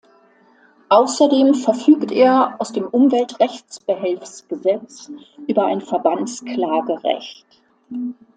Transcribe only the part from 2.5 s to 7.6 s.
aus dem Umwelt-Rechtsbehelfsgesetz über ein Verbandsklage-Recht.